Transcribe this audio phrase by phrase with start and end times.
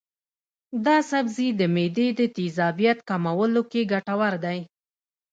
[0.85, 4.59] دا سبزی د معدې د تیزابیت کمولو کې ګټور دی.